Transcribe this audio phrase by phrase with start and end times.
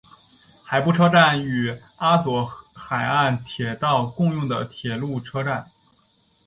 [0.63, 5.67] 海部车站与阿佐海岸铁道共用的铁路车站。